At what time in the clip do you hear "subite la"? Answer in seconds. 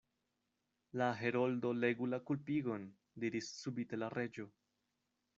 3.65-4.09